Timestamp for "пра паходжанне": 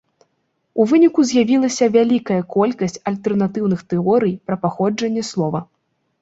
4.49-5.23